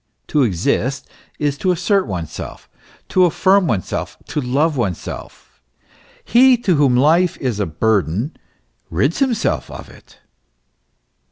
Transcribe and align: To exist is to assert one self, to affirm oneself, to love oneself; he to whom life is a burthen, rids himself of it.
To 0.29 0.41
exist 0.41 1.07
is 1.37 1.59
to 1.59 1.71
assert 1.71 2.07
one 2.07 2.25
self, 2.25 2.67
to 3.09 3.25
affirm 3.25 3.67
oneself, 3.67 4.17
to 4.29 4.41
love 4.41 4.75
oneself; 4.75 5.61
he 6.25 6.57
to 6.57 6.75
whom 6.75 6.95
life 6.97 7.37
is 7.37 7.59
a 7.59 7.67
burthen, 7.67 8.35
rids 8.89 9.19
himself 9.19 9.69
of 9.69 9.89
it. 9.89 10.17